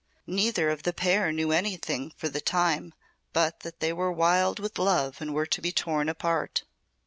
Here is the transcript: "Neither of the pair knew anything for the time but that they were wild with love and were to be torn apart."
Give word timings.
"Neither 0.25 0.71
of 0.71 0.81
the 0.81 0.93
pair 0.93 1.31
knew 1.31 1.51
anything 1.51 2.11
for 2.17 2.27
the 2.27 2.41
time 2.41 2.95
but 3.33 3.59
that 3.59 3.81
they 3.81 3.93
were 3.93 4.11
wild 4.11 4.57
with 4.57 4.79
love 4.79 5.21
and 5.21 5.31
were 5.31 5.45
to 5.45 5.61
be 5.61 5.71
torn 5.71 6.09
apart." 6.09 6.63